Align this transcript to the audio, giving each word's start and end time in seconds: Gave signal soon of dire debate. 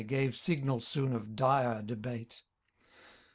Gave 0.07 0.35
signal 0.35 0.79
soon 0.81 1.13
of 1.13 1.35
dire 1.35 1.83
debate. 1.83 2.41